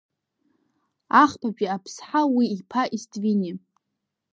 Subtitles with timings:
[1.21, 3.51] Ахԥатәи Аԥсҳа уи иԥа Иствине…